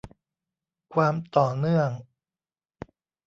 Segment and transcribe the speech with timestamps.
[0.93, 1.89] ความต่อเนื่อง